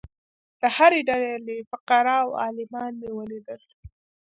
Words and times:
د 0.59 0.61
هرې 0.75 1.01
ډلې 1.09 1.57
فقراء 1.71 2.19
او 2.25 2.29
عالمان 2.43 2.91
مې 2.99 3.09
ولیدل. 3.17 3.61